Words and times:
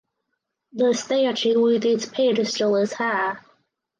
The 0.73 0.95
statue 0.95 1.61
with 1.61 1.85
its 1.85 2.07
pedestal 2.07 2.75
is 2.77 2.93
high. 2.93 3.37